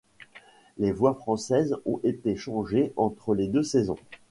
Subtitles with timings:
[0.79, 3.97] Les voix françaises ont été changées entre les deux saisons.